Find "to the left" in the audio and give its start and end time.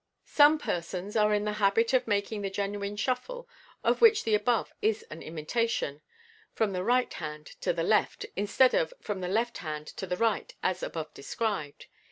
7.61-8.25